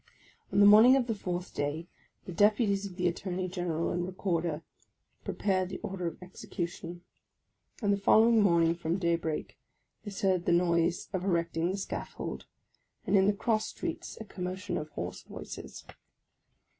[0.51, 1.87] On the morning of the fourth day
[2.25, 4.63] the Deputies of the Attorney General and Recorder
[5.23, 7.03] prepare the order of execu tion;
[7.83, 9.59] and the following morning, from day break,
[10.03, 12.47] is heard the noise of erecting the scaffold,
[13.05, 15.85] and in the cross streets a com motion of hoarse voices.